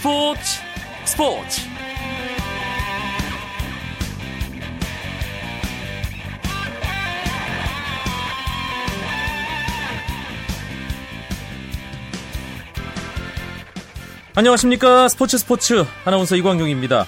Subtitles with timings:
[0.00, 0.40] 스포츠
[1.04, 1.60] 스포츠.
[14.34, 15.08] 안녕하십니까.
[15.08, 17.04] 스포츠 스포츠 아나운서 이광용입니다.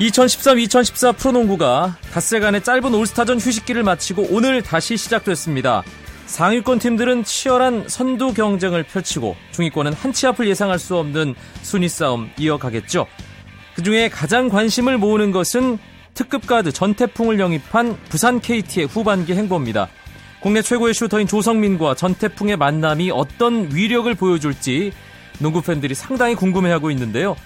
[0.00, 5.82] 2013-2014 프로농구가 닷새 간의 짧은 올스타전 휴식기를 마치고 오늘 다시 시작됐습니다
[6.30, 12.30] 상위권 팀들은 치열한 선두 경쟁을 펼치고 중위권은 한 치 앞을 예상할 수 없는 순위 싸움
[12.38, 13.06] 이어가겠죠.
[13.74, 15.78] 그 중에 가장 관심을 모으는 것은
[16.14, 19.88] 특급 가드 전태풍을 영입한 부산 KT의 후반기 행보입니다.
[20.40, 24.92] 국내 최고의 슈터인 조성민과 전태풍의 만남이 어떤 위력을 보여줄지
[25.40, 27.36] 농구 팬들이 상당히 궁금해하고 있는데요.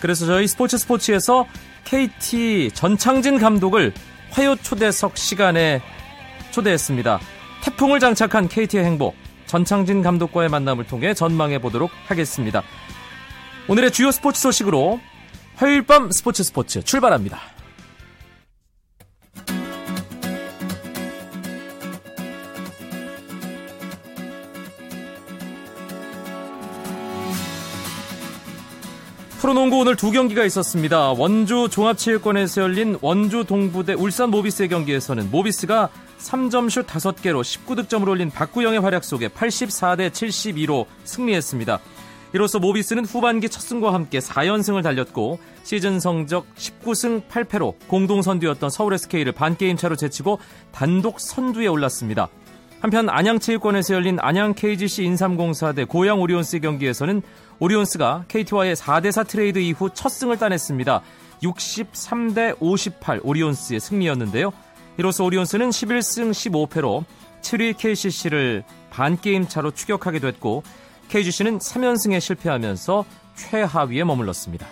[0.00, 1.46] 그래서 저희 스포츠 스포츠에서
[1.84, 3.92] KT 전창진 감독을
[4.30, 5.80] 화요 초대석 시간에
[6.50, 7.20] 초대했습니다.
[7.64, 12.62] 태풍을 장착한 KT의 행복, 전창진 감독과의 만남을 통해 전망해 보도록 하겠습니다.
[13.68, 15.00] 오늘의 주요 스포츠 소식으로
[15.56, 17.53] 화요일 밤 스포츠 스포츠 출발합니다.
[29.44, 31.12] 프로농구 오늘 두 경기가 있었습니다.
[31.12, 39.04] 원주 종합체육관에서 열린 원주 동부대 울산 모비스의 경기에서는 모비스가 3점슛 5개로 19득점을 올린 박구영의 활약
[39.04, 41.78] 속에 84대 72로 승리했습니다.
[42.32, 48.94] 이로써 모비스는 후반기 첫 승과 함께 4연승을 달렸고 시즌 성적 19승 8패로 공동 선두였던 서울
[48.94, 50.38] SK를 반게임 차로 제치고
[50.72, 52.30] 단독 선두에 올랐습니다.
[52.84, 57.22] 한편 안양체육관에서 열린 안양 KGC 인삼공사 대 고양 오리온스 경기에서는
[57.58, 61.00] 오리온스가 KT와의 4대4 트레이드 이후 첫 승을 따냈습니다.
[61.42, 64.52] 63대 58 오리온스의 승리였는데요.
[64.98, 67.04] 이로써 오리온스는 11승 15패로
[67.40, 70.62] 7위 KCC를 반게임 차로 추격하게 됐고
[71.08, 74.66] KGC는 3연승에 실패하면서 최하위에 머물렀습니다.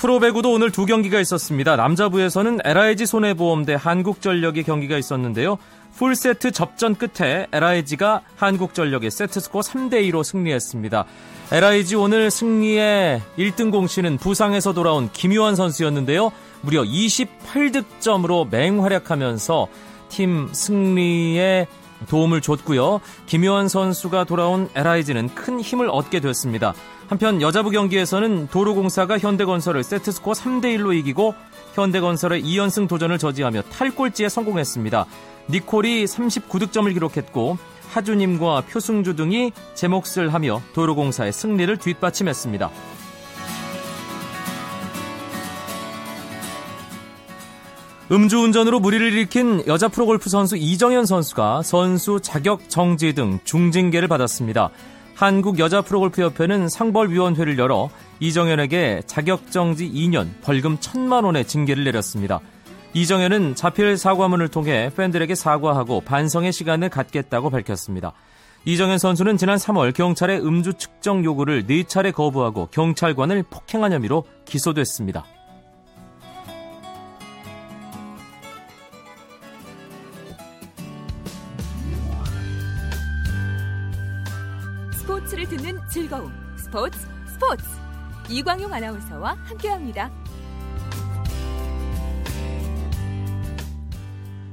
[0.00, 1.76] 프로배구도 오늘 두 경기가 있었습니다.
[1.76, 5.58] 남자부에서는 LIG 손해보험 대 한국전력의 경기가 있었는데요.
[5.94, 11.04] 풀세트 접전 끝에 LIG가 한국전력의 세트스코어 3대2로 승리했습니다.
[11.52, 16.32] LIG 오늘 승리의 1등 공신은 부상에서 돌아온 김유환 선수였는데요.
[16.62, 19.68] 무려 28득점으로 맹활약하면서
[20.08, 21.66] 팀 승리에
[22.08, 23.02] 도움을 줬고요.
[23.26, 26.72] 김효환 선수가 돌아온 LIG는 큰 힘을 얻게 됐습니다.
[27.10, 31.34] 한편 여자부 경기에서는 도로공사가 현대건설을 세트스코어 3대1로 이기고
[31.74, 35.06] 현대건설의 2연승 도전을 저지하며 탈골지에 성공했습니다.
[35.50, 42.70] 니콜이 39득점을 기록했고 하주님과 표승주 등이 제 몫을 하며 도로공사의 승리를 뒷받침했습니다.
[48.12, 54.70] 음주운전으로 무리를 일으킨 여자 프로골프 선수 이정현 선수가 선수 자격 정지 등 중징계를 받았습니다.
[55.20, 62.40] 한국 여자 프로골프협회는 상벌위원회를 열어 이정현에게 자격정지 2년, 벌금 1천만 원의 징계를 내렸습니다.
[62.94, 68.14] 이정현은 자필 사과문을 통해 팬들에게 사과하고 반성의 시간을 갖겠다고 밝혔습니다.
[68.64, 75.26] 이정현 선수는 지난 3월 경찰의 음주 측정 요구를 4차례 거부하고 경찰관을 폭행한 혐의로 기소됐습니다.
[85.10, 87.64] 스포츠를 듣는 즐거움 스포츠 스포츠
[88.28, 90.08] 이광용 아나운서와 함께합니다.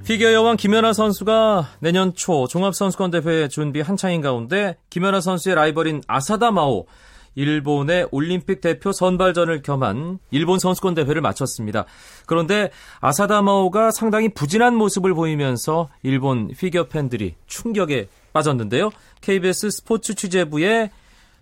[0.03, 6.49] 피겨 여왕 김연아 선수가 내년 초 종합선수권 대회 준비 한창인 가운데 김연아 선수의 라이벌인 아사다
[6.49, 6.87] 마오
[7.37, 11.85] 일본의 올림픽 대표 선발전을 겸한 일본 선수권 대회를 마쳤습니다.
[12.25, 18.89] 그런데 아사다 마오가 상당히 부진한 모습을 보이면서 일본 피겨 팬들이 충격에 빠졌는데요.
[19.21, 20.89] KBS 스포츠 취재부의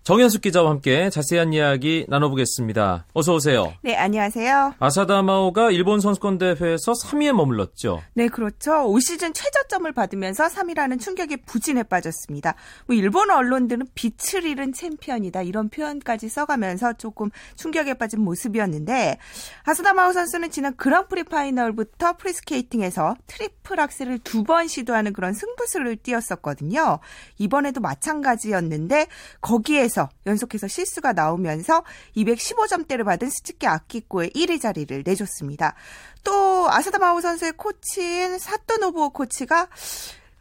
[0.06, 3.06] 정현숙 기자와 함께 자세한 이야기 나눠보겠습니다.
[3.12, 3.74] 어서 오세요.
[3.82, 4.74] 네, 안녕하세요.
[4.78, 8.04] 아사다마오가 일본 선수권 대회에서 3위에 머물렀죠.
[8.14, 8.86] 네, 그렇죠.
[8.86, 12.54] 올 시즌 최저점을 받으면서 3위라는 충격의 부진에 빠졌습니다.
[12.86, 19.18] 뭐 일본 언론들은 빛을 잃은 챔피언이다 이런 표현까지 써가면서 조금 충격에 빠진 모습이었는데
[19.64, 27.00] 아사다마오 선수는 지난 그랑프리 파이널부터 프리스케이팅에서 트리플 악셀을 두 번 시도하는 그런 승부수를 띄었었거든요.
[27.38, 29.08] 이번에도 마찬가지였는데
[29.40, 31.82] 거기에서 연속해서 연속해서 실수가 나오면서
[32.16, 35.74] 215점대를 받은 스즈키 아키코의 1위 자리를 내줬습니다.
[36.22, 39.68] 또 아사다 마오 선수의 코치인 사토 노부오 코치가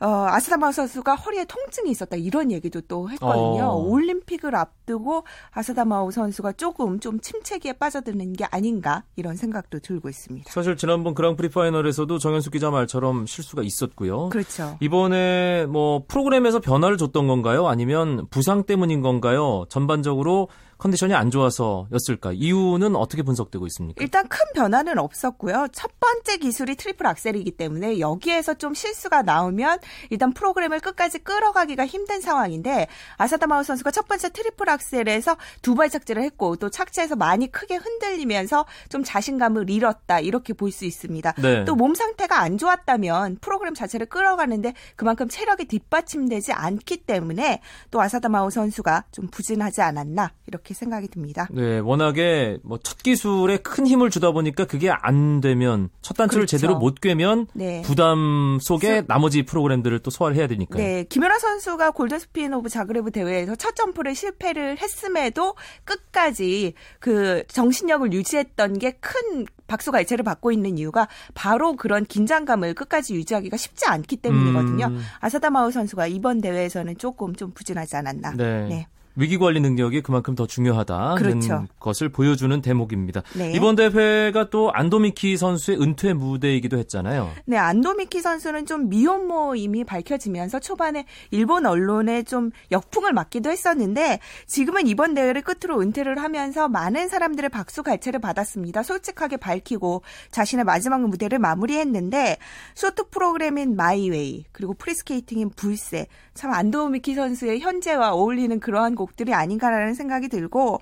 [0.01, 3.63] 어, 아사다마오 선수가 허리에 통증이 있었다 이런 얘기도 또 했거든요.
[3.63, 3.75] 어.
[3.75, 10.51] 올림픽을 앞두고 아사다마오 선수가 조금 좀 침체기에 빠져드는 게 아닌가 이런 생각도 들고 있습니다.
[10.51, 14.30] 사실 지난번 그랑프리 파이널에서도 정현숙 기자 말처럼 실수가 있었고요.
[14.30, 14.77] 그렇죠.
[14.81, 17.68] 이번에 뭐 프로그램에서 변화를 줬던 건가요?
[17.68, 19.65] 아니면 부상 때문인 건가요?
[19.69, 22.33] 전반적으로 컨디션이 안 좋아서였을까?
[22.33, 24.04] 이유는 어떻게 분석되고 있습니까?
[24.04, 25.68] 일단 큰 변화는 없었고요.
[25.72, 29.80] 첫 번째 기술이 트리플 악셀이기 때문에 여기에서 좀 실수가 나오면
[30.10, 32.88] 일단 프로그램을 끝까지 끌어가기가 힘든 상황인데
[33.18, 38.66] 아사다마오 선수가 첫 번째 트리플 악셀에서 두 발 착지를 했고 또 착지에서 많이 크게 흔들리면서
[38.89, 41.33] 좀 자신감을 잃었다 이렇게 볼 수 있습니다.
[41.42, 41.63] 네.
[41.66, 47.62] 또 몸 상태가 안 좋았다면 프로그램 자체를 끌어가는데 그만큼 체력이 뒷받침되지 않기 때문에
[47.92, 51.48] 또 아사다마오 선수가 좀 부진하지 않았나 이렇게 생각이 듭니다.
[51.52, 56.58] 네, 워낙에 뭐 첫 기술에 큰 힘을 주다 보니까 그게 안 되면 첫 단추를 그렇죠.
[56.58, 57.82] 제대로 못 꿰면 네.
[57.84, 60.82] 부담 속에 나머지 프로그램들을 또 소화를 해야 되니까요.
[60.84, 68.12] 네, 김연아 선수가 Golden Spin of Zagreb 대회에서 첫 점프를 실패를 했음에도 끝까지 그 정신력을
[68.14, 74.88] 유지했던 게 큰 박수갈채를 받고 있는 이유가 바로 그런 긴장감을 끝까지 유지하기가 쉽지 않기 때문이거든요.
[74.88, 75.02] 음.
[75.19, 78.32] 아사다마오 선수가 이번 대회에서는 조금 좀 부진하지 않았나.
[78.36, 78.68] 네.
[78.68, 78.88] 네.
[79.16, 81.66] 위기 관리 능력이 그만큼 더 중요하다는 그렇죠.
[81.80, 83.24] 것을 보여주는 대목입니다.
[83.36, 83.54] 네.
[83.54, 87.30] 이번 대회가 또 안도미키 선수의 은퇴 무대이기도 했잖아요.
[87.46, 95.14] 네, 안도미키 선수는 좀 미혼모임이 밝혀지면서 초반에 일본 언론에 좀 역풍을 맞기도 했었는데 지금은 이번
[95.14, 98.84] 대회를 끝으로 은퇴를 하면서 많은 사람들의 박수 갈채를 받았습니다.
[98.84, 100.02] 솔직하게 밝히고
[100.32, 102.38] 자신의 마지막 무대를 마무리했는데
[102.74, 109.34] 쇼트 프로그램인 My Way 그리고 프리스케이팅인 불새 참 안도미키 선수의 현재와 어울리는 그러한 곡 들이
[109.34, 110.81] 아닌가라는 생각이 들고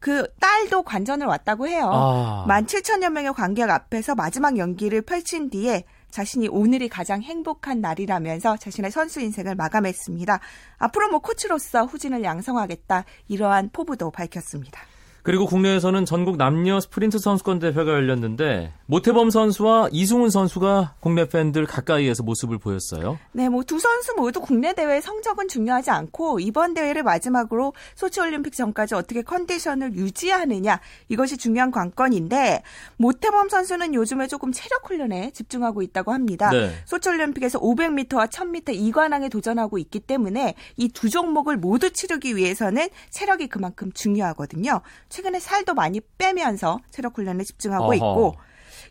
[0.00, 1.90] 그 딸도 관전을 왔다고 해요.
[1.92, 2.44] 아.
[2.46, 9.20] 17,000여 명의 관객 앞에서 마지막 연기를 펼친 뒤에 자신이 오늘이 가장 행복한 날이라면서 자신의 선수
[9.20, 10.40] 인생을 마감했습니다.
[10.78, 14.80] 앞으로 뭐 코치로서 후진을 양성하겠다 이러한 포부도 밝혔습니다.
[15.28, 22.22] 그리고 국내에서는 전국 남녀 스프린트 선수권 대회가 열렸는데 모태범 선수와 이승훈 선수가 국내 팬들 가까이에서
[22.22, 23.18] 모습을 보였어요.
[23.32, 28.56] 네, 뭐 두 선수 모두 국내 대회 성적은 중요하지 않고 이번 대회를 마지막으로 소치 올림픽
[28.56, 30.80] 전까지 어떻게 컨디션을 유지하느냐
[31.10, 32.62] 이것이 중요한 관건인데
[32.96, 36.48] 모태범 선수는 요즘에 조금 체력 훈련에 집중하고 있다고 합니다.
[36.50, 36.70] 네.
[36.86, 43.48] 소치 올림픽에서 500m와 1000m 이관왕에 도전하고 있기 때문에 이 두 종목을 모두 치르기 위해서는 체력이
[43.48, 44.80] 그만큼 중요하거든요.
[45.18, 47.94] 최근에 살도 많이 빼면서 체력 훈련에 집중하고 어허.
[47.94, 48.34] 있고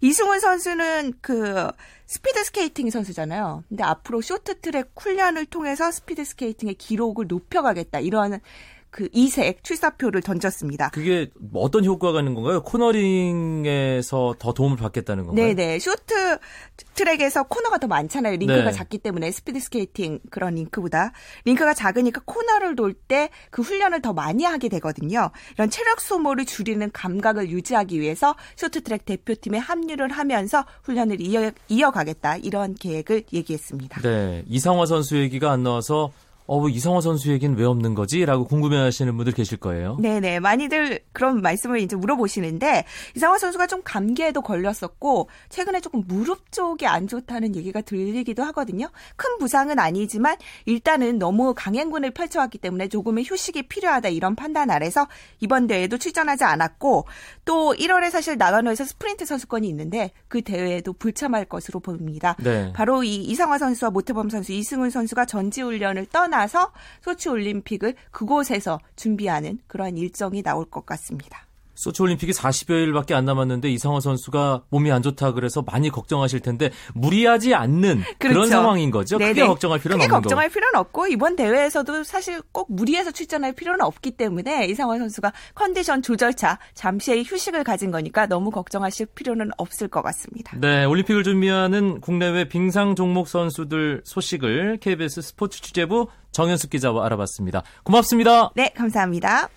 [0.02, 1.72] 이승훈 선수는 그
[2.06, 3.64] 스피드 스케이팅 선수잖아요.
[3.70, 8.42] 근데 앞으로 쇼트트랙 훈련을 통해서 스피드 스케이팅의 기록을 높여가겠다 이러한
[8.90, 10.90] 그 이색 출사표를 던졌습니다.
[10.90, 12.62] 그게 뭐 어떤 효과가 있는 건가요?
[12.64, 15.46] 코너링에서 더 도움을 받겠다는 건가요?
[15.48, 15.80] 네네.
[15.80, 16.40] 쇼트
[16.96, 18.38] 트랙에서 코너가 더 많잖아요.
[18.38, 18.72] 링크가 네.
[18.72, 21.12] 작기 때문에 스피드 스케이팅 그런 링크보다.
[21.46, 25.30] 링크가 작으니까 코너를 돌 때 그 훈련을 더 많이 하게 되거든요.
[25.56, 32.38] 이런 체력 소모를 줄이는 감각을 유지하기 위해서 쇼트트랙 대표팀에 합류를 하면서 훈련을 이어, 이어가겠다.
[32.38, 34.02] 이런 계획을 얘기했습니다.
[34.02, 36.12] 네, 이상화 선수 얘기가 안 나와서
[36.48, 38.26] 어, 왜 이상화 선수 얘기는 왜 없는 거지?
[38.26, 39.98] 라고 궁금해 하시는 분들 계실 거예요.
[40.00, 40.40] 네네.
[40.40, 42.86] 많이들 그런 말씀을 이제 물어보시는데,
[43.16, 48.90] 이상화 선수가 좀 감기에도 걸렸었고, 최근에 조금 무릎 쪽이 안 좋다는 얘기가 들리기도 하거든요.
[49.18, 55.08] 큰 부상은 아니지만, 일단은 너무 강행군을 펼쳐왔기 때문에 조금의 휴식이 필요하다 이런 판단 아래서
[55.42, 57.06] 이번 대회에도 출전하지 않았고,
[57.48, 62.36] 또 1월에 사실 나가노에서 스프린트 선수권이 있는데, 그 대회에도 불참할 것으로 보입니다.
[62.44, 62.72] 네.
[62.74, 69.60] 바로 이 이상화 선수와 모태범 선수, 이승훈 선수가 전지 훈련을 떠나서 소치 올림픽을 그곳에서 준비하는
[69.68, 71.47] 그러한 일정이 나올 것 같습니다.
[71.78, 77.54] 소치 올림픽이 40여일밖에 안 남았는데 이상화 선수가 몸이 안 좋다 그래서 많이 걱정하실 텐데 무리하지
[77.54, 78.50] 않는 그런 그렇죠.
[78.50, 79.18] 상황인 거죠.
[79.18, 79.48] 크게 네네.
[79.48, 80.54] 걱정할 필요는 크게 없는 걱정할 거.
[80.54, 86.58] 필요는 없고 이번 대회에서도 사실 꼭 무리해서 출전할 필요는 없기 때문에 이상화 선수가 컨디션 조절차
[86.74, 90.58] 잠시의 휴식을 가진 거니까 너무 걱정하실 필요는 없을 것 같습니다.
[90.58, 97.64] 네, 올림픽을 준비하는 국내외 빙상 종목 선수들 소식을 KBS 스포츠 취재부 정현숙 기자와 알아봤습니다.
[97.84, 98.52] 고맙습니다.
[98.56, 99.50] 네, 감사합니다.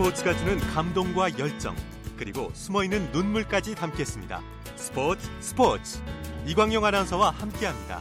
[0.00, 1.76] 스포츠가 주는 감동과 열정
[2.16, 4.40] 그리고 숨어있는 눈물까지 담겠습니다.
[4.74, 5.98] 스포츠 스포츠
[6.46, 8.00] 이광용 아나운서와 함께합니다.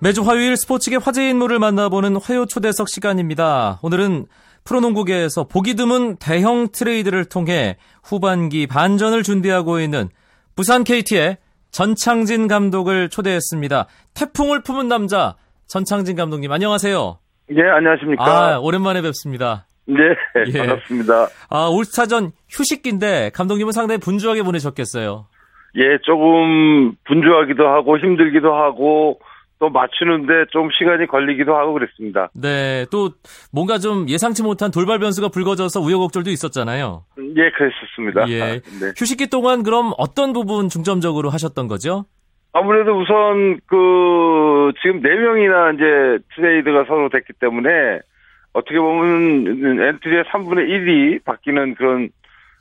[0.00, 3.78] 매주 화요일 스포츠계 화제 인물을 만나보는 화요 초대석 시간입니다.
[3.80, 4.26] 오늘은
[4.64, 10.10] 프로농구계에서 보기 드문 대형 트레이드를 통해 후반기 반전을 준비하고 있는
[10.54, 11.38] 부산 KT의
[11.70, 13.86] 전창진 감독을 초대했습니다.
[14.12, 17.23] 태풍을 품은 남자 전창진 감독님 안녕하세요.
[17.50, 18.24] 예, 안녕하십니까.
[18.24, 19.66] 아 오랜만에 뵙습니다.
[19.86, 19.96] 네,
[20.54, 20.58] 예.
[20.58, 21.28] 반갑습니다.
[21.50, 25.26] 아, 올스타전 휴식기인데 감독님은 상당히 분주하게 보내셨겠어요.
[25.76, 29.18] 예, 조금 분주하기도 하고 힘들기도 하고
[29.58, 32.30] 또 맞추는데 좀 시간이 걸리기도 하고 그랬습니다.
[32.34, 33.10] 네, 또
[33.52, 37.04] 뭔가 좀 예상치 못한 돌발 변수가 불거져서 우여곡절도 있었잖아요.
[37.18, 38.28] 예, 그랬었습니다.
[38.28, 38.60] 예.
[38.80, 38.92] 네.
[38.96, 42.04] 휴식기 동안 그럼 어떤 부분 중점적으로 하셨던 거죠?
[42.52, 43.76] 아무래도 우선 그
[44.72, 48.00] 지금 네 명이나 이제 트레이드가 서로 됐기 때문에
[48.52, 52.08] 어떻게 보면 엔트리의 3분의 1이 바뀌는 그런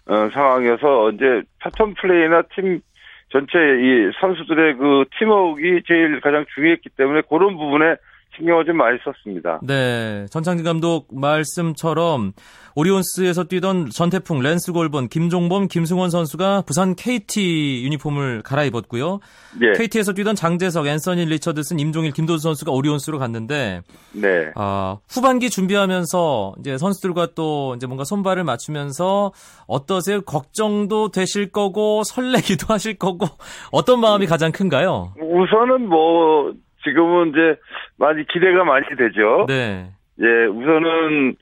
[0.05, 2.81] 어, 상황이어서 이제 패턴 플레이나 팀
[3.29, 7.95] 전체 이 선수들의 그 팀워크가 제일 가장 중요했기 때문에 그런 부분에
[8.35, 9.59] 신경을 좀 많이 썼습니다.
[9.63, 12.33] 네, 전창진 감독 말씀처럼
[12.75, 19.19] 오리온스에서 뛰던 전태풍, 랜스 골본, 김종범, 김승원 선수가 부산 KT 유니폼을 갈아입었고요.
[19.61, 23.81] 예, KT에서 뛰던 장재석, 앤서니 리처드슨, 임종일, 김도수 선수가 오리온스로 갔는데
[24.13, 24.51] 네.
[24.55, 29.31] 아, 후반기 준비하면서 이제 선수들과 또 이제 뭔가 손발을 맞추면서
[29.67, 30.21] 어떠세요?
[30.21, 33.27] 걱정도 되실 거고 설레기도 하실 거고
[33.71, 35.13] 어떤 마음이 가장 큰가요?
[35.21, 37.55] 우선은 뭐 지금은 이제
[37.97, 39.45] 많이 기대가 많이 되죠.
[39.47, 39.87] 네.
[40.21, 41.35] 예, 우선은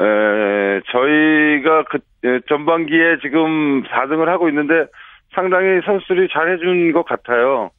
[0.00, 4.86] 에, 저희가 그 에, 전반기에 지금 4등을 하고 있는데
[5.34, 7.70] 상당히 선수들이 잘해준 것 같아요.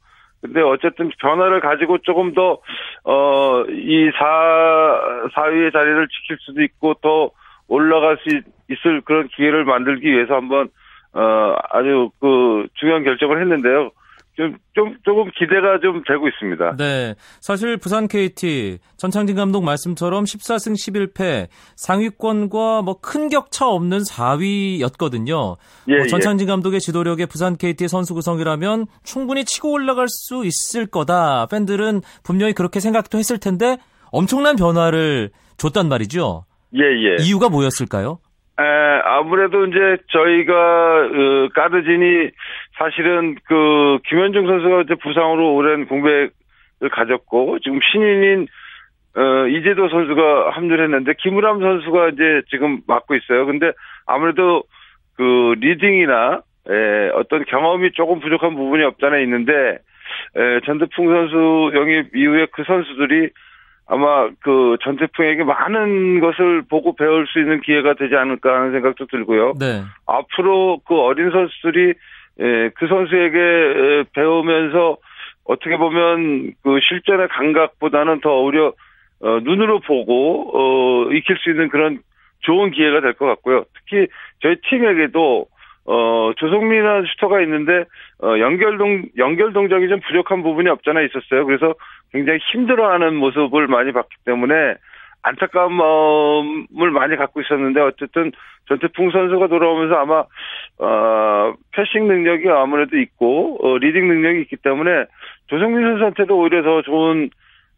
[0.41, 2.59] 근데 어쨌든 변화를 가지고 조금 더,
[3.03, 7.31] 어, 이 4, 4위의 자리를 지킬 수도 있고 더
[7.67, 10.67] 올라갈 수 있- 있을 그런 기회를 만들기 위해서 한번,
[11.13, 13.89] 어, 아주 그 중요한 결정을 했는데요.
[14.35, 16.75] 좀, 좀, 조금 기대가 좀 되고 있습니다.
[16.77, 17.15] 네.
[17.39, 25.57] 사실 부산 KT 전창진 감독 말씀처럼 14승 11패 상위권과 뭐 큰 격차 없는 4위였거든요.
[25.89, 31.47] 예, 뭐 전창진 감독의 지도력에 부산 KT 선수 구성이라면 충분히 치고 올라갈 수 있을 거다.
[31.51, 33.77] 팬들은 분명히 그렇게 생각도 했을 텐데
[34.11, 36.45] 엄청난 변화를 줬단 말이죠.
[36.73, 37.23] 예, 예.
[37.23, 38.19] 이유가 뭐였을까요?
[38.59, 38.63] 에,
[39.03, 39.77] 아무래도 이제
[40.11, 42.31] 저희가 어, 까드진이
[42.77, 46.31] 사실은 그 김현중 선수가 이제 부상으로 오랜 공백을
[46.91, 48.47] 가졌고 지금 신인인
[49.17, 53.45] 어, 이재도 선수가 합류를 했는데 김우람 선수가 이제 지금 맡고 있어요.
[53.45, 53.71] 근데
[54.05, 54.63] 아무래도
[55.15, 59.79] 그 리딩이나 에, 어떤 경험이 조금 부족한 부분이 없잖아 있는데
[60.35, 63.29] 에, 전태풍 선수 영입 이후에 그 선수들이
[63.87, 69.53] 아마 그 전태풍에게 많은 것을 보고 배울 수 있는 기회가 되지 않을까 하는 생각도 들고요.
[69.59, 69.83] 네.
[70.07, 71.93] 앞으로 그 어린 선수들이
[72.39, 74.97] 에, 그 선수에게 에, 배우면서
[75.45, 78.73] 어떻게 보면 그 실전의 감각보다는 더 오히려
[79.21, 81.99] 어, 눈으로 보고 어, 익힐 수 있는 그런
[82.41, 83.65] 좋은 기회가 될 것 같고요.
[83.73, 84.07] 특히
[84.41, 85.47] 저희 팀에게도
[85.87, 87.85] 어, 조성민이라는 슈터가 있는데
[88.21, 91.45] 어, 연결동 연결 동작이 좀 부족한 부분이 없잖아 있었어요.
[91.45, 91.75] 그래서
[92.11, 94.75] 굉장히 힘들어하는 모습을 많이 봤기 때문에
[95.27, 98.31] 안타까운 마음을 많이 갖고 있었는데 어쨌든
[98.67, 100.23] 전태풍 선수가 돌아오면서 아마
[100.79, 105.05] 어, 패싱 능력이 아무래도 있고 어, 리딩 능력이 있기 때문에
[105.47, 107.29] 조성민 선수한테도 오히려 더 좋은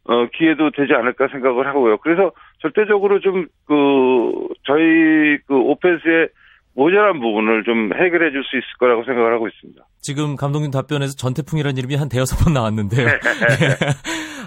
[0.05, 1.97] 어, 기회도 되지 않을까 생각을 하고요.
[1.97, 6.29] 그래서 절대적으로 좀 그 저희 그 오펜스의
[6.75, 9.83] 모자란 부분을 좀 해결해 줄 수 있을 거라고 생각을 하고 있습니다.
[9.99, 13.07] 지금 감독님 답변에서 전태풍이라는 이름이 한 대여섯 번 나왔는데요.
[13.61, 13.77] 예.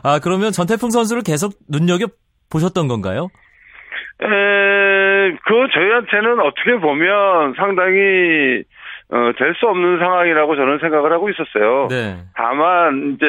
[0.03, 2.07] 아, 그러면 전태풍 선수를 계속 눈여겨
[2.51, 3.29] 보셨던 건가요?
[4.23, 4.27] 에,
[5.47, 8.63] 그 저희한테는 어떻게 보면 상당히
[9.13, 11.89] 어, 될 수 없는 상황이라고 저는 생각을 하고 있었어요.
[11.89, 12.17] 네.
[12.37, 13.27] 다만 이제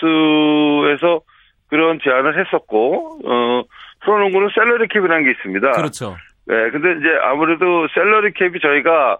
[0.00, 1.20] 오리온스에서
[1.68, 3.62] 그런 제안을 했었고 어,
[4.04, 5.70] 프로농구는 샐러리 캡이라는 게 있습니다.
[5.72, 6.16] 그렇죠.
[6.46, 9.18] 네, 근데 이제 아무래도 샐러리 캡이 저희가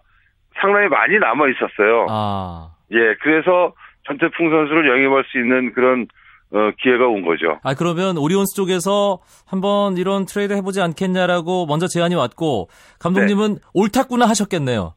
[0.60, 2.06] 상당히 많이 남아 있었어요.
[2.08, 2.68] 아.
[2.92, 3.72] 예, 그래서
[4.06, 6.06] 전태풍 선수를 영입할 수 있는 그런
[6.54, 7.58] 어, 기회가 온 거죠.
[7.64, 12.68] 아, 그러면 오리온스 쪽에서 한번 이런 트레이드 해보지 않겠냐라고 먼저 제안이 왔고,
[13.00, 14.94] 감독님은 옳았구나 하셨겠네요.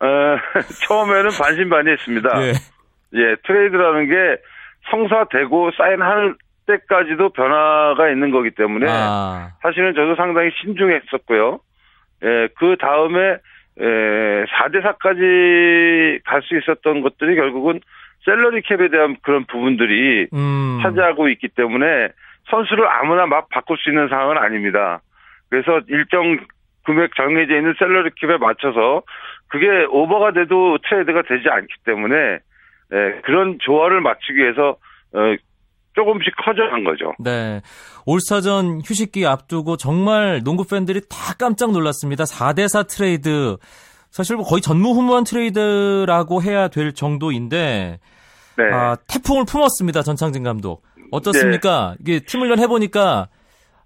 [0.00, 0.06] 어,
[0.86, 2.42] 처음에는 반신반의했습니다.
[2.42, 2.52] 예.
[3.14, 4.14] 예, 트레이드라는 게
[4.90, 6.36] 성사되고 사인할
[6.66, 11.58] 때까지도 변화가 있는 거기 때문에 아, 사실은 저도 상당히 신중했었고요.
[12.22, 13.18] 예, 그 다음에
[13.80, 17.80] 에, 4대 4까지 갈 수 있었던 것들이 결국은
[18.24, 20.80] 셀러리 캡에 대한 그런 부분들이 음.
[20.82, 22.08] 차지하고 있기 때문에
[22.50, 25.00] 선수를 아무나 막 바꿀 수 있는 상황은 아닙니다.
[25.48, 26.38] 그래서 일정
[26.84, 29.02] 금액 정해져 있는 샐러리 캡에 맞춰서
[29.48, 32.16] 그게 오버가 돼도 트레이드가 되지 않기 때문에
[32.92, 34.76] 예, 그런 조화를 맞추기 위해서
[35.12, 35.36] 어,
[35.94, 37.12] 조금씩 커져간 거죠.
[37.18, 37.60] 네.
[38.06, 42.24] 올스타전 휴식기 앞두고 정말 농구 팬들이 다 깜짝 놀랐습니다.
[42.24, 43.56] 4대4 트레이드.
[44.10, 47.98] 사실 뭐 거의 전무후무한 트레이드라고 해야 될 정도인데,
[48.56, 48.64] 네.
[48.72, 50.02] 아, 태풍을 품었습니다.
[50.02, 50.82] 전창진 감독.
[51.12, 51.94] 어떻습니까?
[52.00, 53.28] 이게 팀 훈련 해보니까,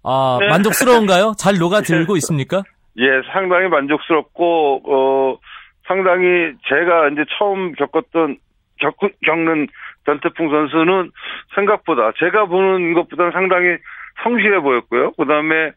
[0.03, 0.49] 아, 네.
[0.49, 1.35] 만족스러운가요?
[1.39, 2.63] 잘 녹아들고 있습니까?
[2.99, 5.39] 예, 상당히 만족스럽고 어
[5.87, 8.39] 상당히 제가 이제 처음 겪었던
[8.81, 9.67] 겪, 겪는
[10.07, 11.11] 전태풍 선수는
[11.55, 13.77] 생각보다 제가 보는 것보다는 상당히
[14.23, 15.13] 성실해 보였고요.
[15.13, 15.73] 그다음에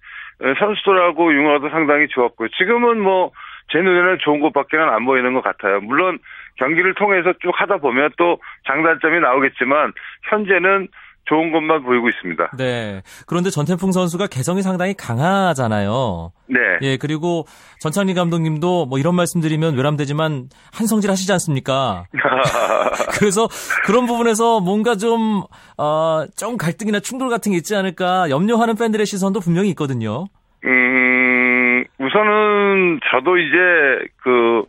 [0.59, 2.49] 선수들하고 융화도 상당히 좋았고요.
[2.57, 3.31] 지금은 뭐
[3.71, 5.81] 제 눈에는 좋은 것밖에는 안 보이는 것 같아요.
[5.81, 6.19] 물론
[6.57, 9.93] 경기를 통해서 쭉 하다 보면 또 장단점이 나오겠지만
[10.29, 10.87] 현재는
[11.27, 12.51] 좋은 것만 보이고 있습니다.
[12.57, 13.01] 네.
[13.25, 16.31] 그런데 전태풍 선수가 개성이 상당히 강하잖아요.
[16.47, 16.59] 네.
[16.81, 17.45] 예, 그리고
[17.79, 22.05] 전창리 감독님도 뭐 이런 말씀드리면 외람되지만 한성질 하시지 않습니까?
[23.19, 23.47] 그래서
[23.85, 25.43] 그런 부분에서 뭔가 좀,
[25.77, 30.27] 어, 좀 갈등이나 충돌 같은 게 있지 않을까 염려하는 팬들의 시선도 분명히 있거든요.
[30.67, 34.63] 음, 우선은 저도 이제 그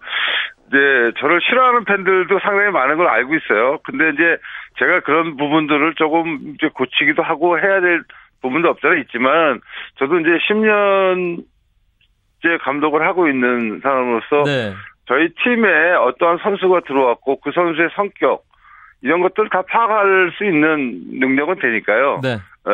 [0.69, 3.79] 이제 저를 싫어하는 팬들도 상당히 많은 걸 알고 있어요.
[3.85, 4.37] 근데 이제
[4.79, 8.03] 제가 그런 부분들을 조금 이제 고치기도 하고 해야 될
[8.43, 9.61] 부분도 없잖아 있지만
[9.99, 11.43] 저도 이제 10년째
[12.61, 14.75] 감독을 하고 있는 사람으로서 네.
[15.07, 18.45] 저희 팀에 어떠한 선수가 들어왔고 그 선수의 성격
[19.03, 22.21] 이런 것들 다 파악할 수 있는 능력은 되니까요.
[22.23, 22.39] 네.
[22.65, 22.71] 어,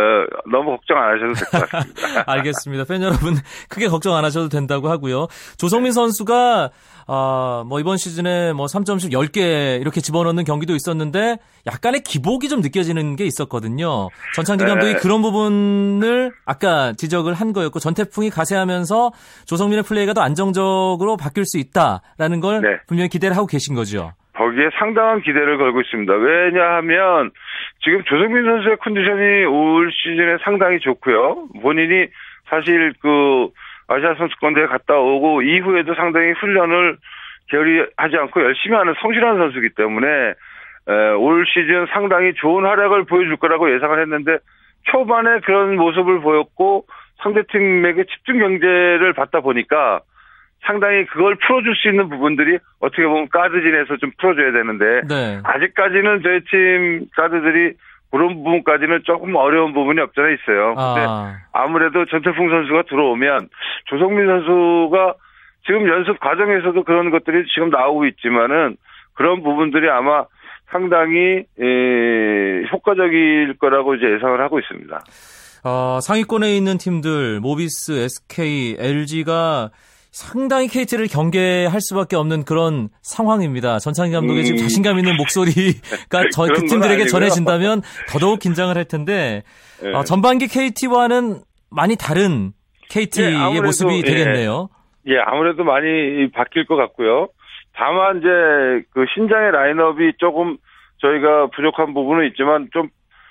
[0.50, 2.25] 너무 걱정 안 하셔도 될 것 같습니다.
[2.33, 2.85] 알겠습니다.
[2.85, 3.35] 팬 여러분
[3.69, 5.28] 크게 걱정 안 하셔도 된다고 하고요.
[5.57, 6.71] 조성민 선수가
[7.07, 13.14] 아, 뭐 이번 시즌에 뭐 3점씩 10개 이렇게 집어넣는 경기도 있었는데 약간의 기복이 좀 느껴지는
[13.14, 14.09] 게 있었거든요.
[14.35, 14.73] 전창진 네.
[14.73, 19.12] 감독이 그런 부분을 아까 지적을 한 거였고 전태풍이 가세하면서
[19.47, 22.69] 조성민의 플레이가 더 안정적으로 바뀔 수 있다라는 걸 네.
[22.88, 24.12] 분명히 기대를 하고 계신 거죠.
[24.35, 26.12] 거기에 상당한 기대를 걸고 있습니다.
[26.12, 27.31] 왜냐하면
[27.83, 31.49] 지금 조성민 선수의 컨디션이 올 시즌에 상당히 좋고요.
[31.62, 32.09] 본인이
[32.49, 33.49] 사실 그
[33.87, 36.97] 아시아 선수권대회 갔다 오고 이후에도 상당히 훈련을
[37.49, 40.07] 게을리하지 않고 열심히 하는 성실한 선수이기 때문에
[40.88, 44.38] 에, 올 시즌 상당히 좋은 활약을 보여줄 거라고 예상을 했는데
[44.91, 46.87] 초반에 그런 모습을 보였고
[47.23, 50.00] 상대팀에게 집중 경제를 받다 보니까
[50.66, 55.40] 상당히 그걸 풀어줄 수 있는 부분들이 어떻게 보면 가드진에서 좀 풀어줘야 되는데 네.
[55.44, 57.75] 아직까지는 저희 팀 가드들이
[58.11, 60.75] 그런 부분까지는 조금 어려운 부분이 없잖아 있어요.
[60.75, 63.49] 근데 아, 아무래도 전태풍 선수가 들어오면
[63.87, 65.14] 조성민 선수가
[65.66, 68.76] 지금 연습 과정에서도 그런 것들이 지금 나오고 있지만은
[69.15, 70.26] 그런 부분들이 아마
[70.71, 75.00] 상당히 에, 효과적일 거라고 이제 예상을 하고 있습니다.
[75.65, 79.71] 어, 상위권에 있는 팀들 모비스, SK, LG가
[80.15, 83.81] 상당히 KT를 경계할 수밖에 없는 그런 상황입니다.
[83.81, 84.63] 전창희 감독의 지금 음.
[84.63, 87.07] 자신감 있는 목소리가 저, 그건 팀들에게.
[87.07, 89.43] 전해진다면 더더욱 긴장을 할 텐데
[89.83, 89.91] 예.
[89.93, 92.53] 어, 전반기 KT와는 많이 다른
[92.91, 94.03] KT의 예, 아무래도, 모습이 예.
[94.03, 94.69] 되겠네요.
[95.09, 97.27] 예, 아무래도 많이 바뀔 것 같고요.
[97.75, 98.29] 다만 이제
[98.93, 100.59] 그 신장의 라인업이 조금
[100.99, 102.89] 저희가 부족한 부분은 있지만 좀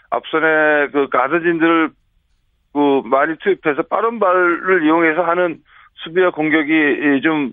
[0.10, 1.91] 앞선에 그 가드진들을
[2.74, 5.62] 그 많이 투입해서 빠른 발을 이용해서 하는
[6.03, 7.51] 수비와 공격이 좀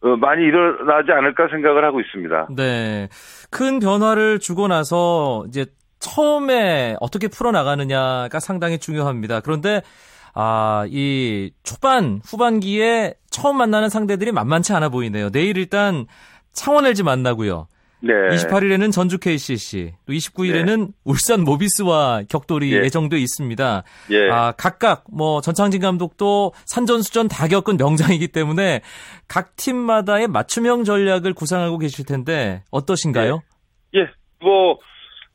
[0.00, 2.48] 어, 많이 일어나지 않을까 생각을 하고 있습니다.
[2.56, 3.08] 네.
[3.50, 5.66] 큰 변화를 주고 나서 이제
[5.98, 9.40] 처음에 어떻게 풀어나가느냐가 상당히 중요합니다.
[9.40, 9.82] 그런데
[10.34, 15.30] 아, 이 초반, 후반기에 처음 만나는 상대들이 만만치 않아 보이네요.
[15.30, 16.06] 내일 일단
[16.52, 17.66] 창원 LG 만나고요.
[18.00, 18.12] 네.
[18.12, 22.84] 28일에는 전주 KCC, 또 29일에는 울산 모비스와 격돌이 예.
[22.84, 23.82] 예정돼 있습니다.
[24.10, 24.30] 예.
[24.30, 28.82] 아, 각각 뭐 전창진 감독도 산전수전 다 겪은 명장이기 때문에
[29.26, 33.42] 각 팀마다의 맞춤형 전략을 구상하고 계실 텐데 어떠신가요?
[33.96, 34.06] 예,
[34.40, 34.78] 뭐,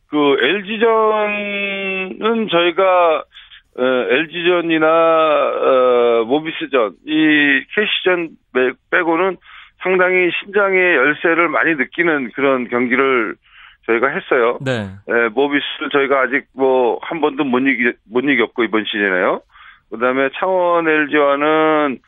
[0.07, 3.23] 그, LG전은 저희가,
[3.75, 8.29] 어, LG전이나, 어, 모비스전, 이 KC전
[8.91, 9.37] 빼고는
[9.83, 13.35] 상당히 신장의 열세를 많이 느끼는 그런 경기를
[13.85, 14.57] 저희가 했어요.
[14.61, 14.71] 네.
[15.09, 19.41] 에, 모비스를 저희가 아직 뭐, 한 번도 못 이기, 못 이겼고, 이번 시즌에요.
[19.91, 21.99] 그 다음에 창원 LG와는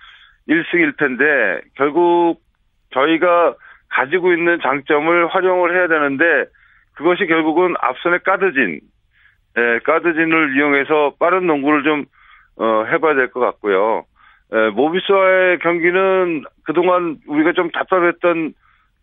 [0.47, 2.39] 1승 1패인데, 결국
[2.93, 3.55] 저희가
[3.89, 6.45] 가지고 있는 장점을 활용을 해야 되는데,
[6.93, 8.79] 그것이 결국은 앞선의 까드진,
[9.57, 12.05] 에, 까드진을 이용해서 빠른 농구를 좀,
[12.57, 14.05] 어, 해봐야 될 것 같고요.
[14.53, 18.53] 에, 모비스와의 경기는 그동안 우리가 좀 답답했던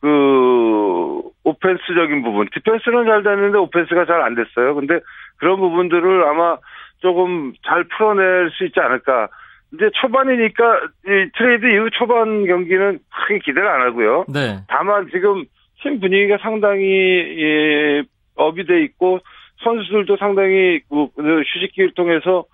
[0.00, 2.48] 그, 오펜스적인 부분.
[2.52, 4.74] 디펜스는 잘 됐는데 오펜스가 잘 안 됐어요.
[4.74, 5.00] 근데
[5.36, 6.56] 그런 부분들을 아마
[7.00, 9.28] 조금 잘 풀어낼 수 있지 않을까.
[9.74, 14.26] 이제 초반이니까 이 트레이드 이후 초반 경기는 크게 기대를 안 하고요.
[14.28, 14.58] 네.
[14.68, 15.44] 다만 지금
[15.80, 18.02] 팀 분위기가 상당히 예,
[18.36, 19.20] up이 돼 있고
[19.64, 22.44] 선수들도 상당히 그 휴식기를 통해서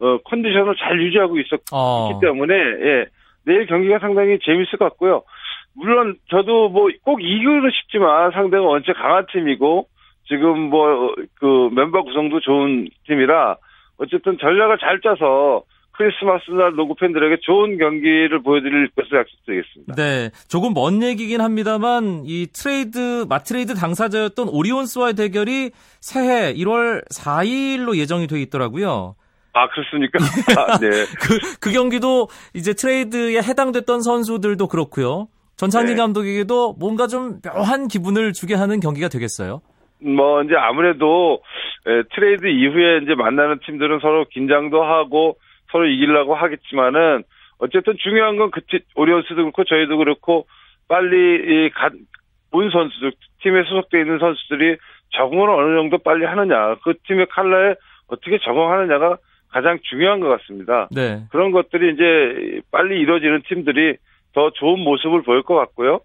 [0.00, 2.18] 어, 컨디션을 잘 유지하고 있었기 어.
[2.22, 3.06] 때문에 예,
[3.44, 5.22] 내일 경기가 상당히 재밌을 것 같고요.
[5.74, 9.86] 물론 저도 뭐 꼭 이기고 싶지만 상대가 원체 강한 팀이고
[10.28, 13.56] 지금 뭐 그 멤버 구성도 좋은 팀이라
[13.98, 19.94] 어쨌든 전략을 잘 짜서 크리스마스 날 농구 팬들에게 좋은 경기를 보여드릴 것을 약속드리겠습니다.
[19.96, 28.28] 네, 조금 먼 얘기긴 합니다만 이 트레이드 맞트레이드 당사자였던 오리온스와의 대결이 새해 1월 4일로 예정이
[28.28, 29.14] 돼 있더라고요.
[29.52, 30.18] 아 그렇습니까?
[30.56, 30.88] 아, 네.
[31.20, 35.28] 그, 그 경기도 이제 트레이드에 해당됐던 선수들도 그렇고요.
[35.56, 36.00] 전창진 네.
[36.02, 39.60] 감독에게도 뭔가 좀 묘한 기분을 주게 하는 경기가 되겠어요.
[40.02, 41.42] 뭐 이제 아무래도
[41.86, 45.36] 에, 트레이드 이후에 이제 만나는 팀들은 서로 긴장도 하고
[45.70, 47.24] 서로 이기려고 하겠지만은
[47.58, 48.60] 어쨌든 중요한 건 그
[48.94, 50.46] 오리온스도 그렇고 저희도 그렇고
[50.88, 51.90] 빨리 이 가,
[52.50, 54.76] 본 선수들 팀에 소속돼 있는 선수들이
[55.16, 57.74] 적응을 어느 정도 빨리 하느냐 그 팀의 칼라에
[58.08, 59.18] 어떻게 적응하느냐가
[59.50, 60.88] 가장 중요한 것 같습니다.
[60.90, 61.24] 네.
[61.30, 63.96] 그런 것들이 이제 빨리 이루어지는 팀들이
[64.32, 66.00] 더 좋은 모습을 보일 것 같고요.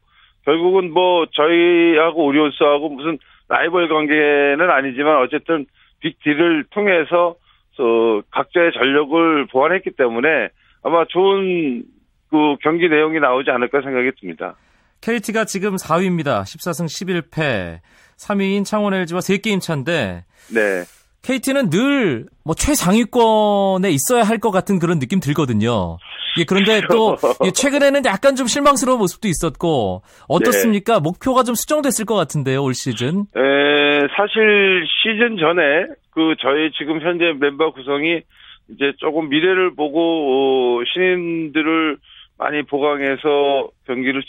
[0.45, 5.65] 결국은 뭐 저희하고 오리온스하고 무슨 라이벌 관계는 아니지만 어쨌든
[5.99, 7.35] 빅딜을 통해서
[7.77, 10.49] 어, 각자의 전력을 보완했기 때문에
[10.83, 11.83] 아마 좋은
[12.29, 14.55] 그 경기 내용이 나오지 않을까 생각이 듭니다.
[15.01, 16.41] KT가 지금 4위입니다.
[16.41, 17.79] 14승 11패.
[18.17, 20.83] 3위인 창원 LG와 3게임 차인데 네.
[21.25, 25.97] KT는 늘 뭐 최상위권에 있어야 할 것 같은 그런 느낌 들거든요.
[26.37, 30.99] 예, 그런데 또 예, 최근에는 약간 좀 실망스러운 모습도 있었고 어떻습니까?
[30.99, 33.21] 목표가 좀 수정됐을 것 같은데요, 올 시즌.
[33.35, 38.21] 에, 사실 시즌 전에 그 저희 지금 현재 멤버 구성이
[38.69, 41.97] 이제 조금 미래를 보고 어, 신인들을
[42.37, 44.27] 많이 보강해서 경기를 치-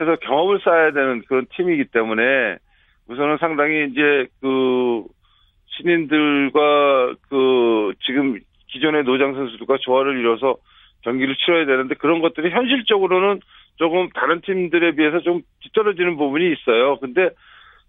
[0.00, 2.22] 해서 경험을 쌓아야 되는 그런 팀이기 때문에
[3.08, 5.04] 우선은 상당히 이제 그
[5.76, 10.56] 신인들과 그 지금 기존의 노장 선수들과 조화를 이뤄서
[11.02, 13.40] 경기를 치러야 되는데 그런 것들이 현실적으로는
[13.76, 16.98] 조금 다른 팀들에 비해서 좀 뒤떨어지는 부분이 있어요.
[16.98, 17.30] 근데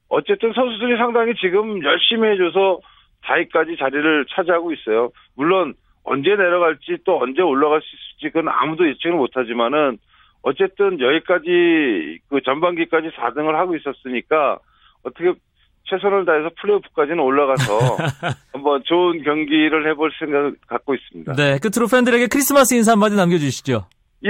[0.09, 2.79] 어쨌든 선수들이 상당히 지금 열심히 해줘서
[3.23, 5.11] 4위까지 자리를 차지하고 있어요.
[5.35, 9.97] 물론 언제 내려갈지 또 언제 올라갈 수 있을지 그건 아무도 예측을 못하지만은
[10.43, 14.59] 어쨌든 여기까지 그 전반기까지 4등을 하고 있었으니까
[15.03, 15.33] 어떻게
[15.85, 17.97] 최선을 다해서 플레이오프까지는 올라가서
[18.53, 21.33] 한번 좋은 경기를 해볼 생각을 갖고 있습니다.
[21.33, 23.85] 네, 끝으로 팬들에게 크리스마스 인사 한마디 남겨주시죠.
[24.25, 24.29] 예,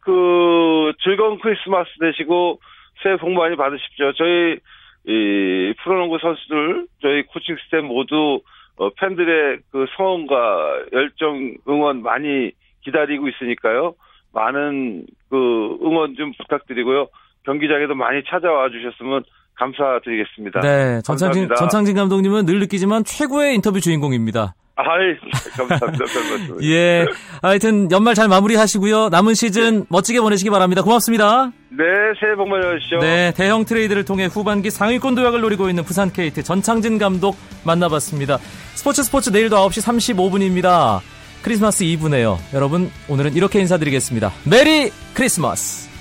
[0.00, 2.60] 그 즐거운 크리스마스 되시고
[3.02, 4.12] 새해 복 많이 받으십시오.
[4.12, 4.58] 저희
[5.06, 8.40] 이 프로농구 선수들, 저희 코칭 스태프 모두
[8.76, 12.52] 어, 팬들의 그 성원과 열정 응원 많이
[12.82, 13.94] 기다리고 있으니까요.
[14.32, 17.08] 많은 그 응원 좀 부탁드리고요.
[17.44, 19.24] 경기장에도 많이 찾아와 주셨으면
[19.56, 20.60] 감사드리겠습니다.
[20.60, 21.54] 네, 전창진, 감사합니다.
[21.56, 24.54] 전창진 감독님은 늘 느끼지만 최고의 인터뷰 주인공입니다.
[24.76, 25.16] 아이,
[25.56, 26.04] 감사합니다.
[26.64, 27.06] 예,
[27.42, 29.08] 하여튼 연말 잘 마무리하시고요.
[29.08, 30.82] 남은 시즌 멋지게 보내시기 바랍니다.
[30.82, 31.52] 고맙습니다.
[31.70, 31.84] 네,
[32.18, 32.98] 새해 복 많이 받으시죠.
[32.98, 38.38] 네, 대형 트레이드를 통해 후반기 상위권 도약을 노리고 있는 부산 KT 전창진 감독 만나봤습니다.
[38.74, 41.00] 스포츠 스포츠 내일도 9시 35분입니다.
[41.42, 42.38] 크리스마스 이브네요.
[42.54, 44.32] 여러분, 오늘은 이렇게 인사드리겠습니다.
[44.50, 45.93] Merry Christmas!